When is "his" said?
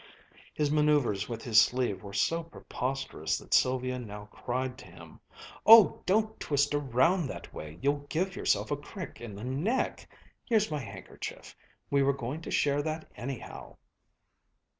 0.55-0.71, 1.43-1.61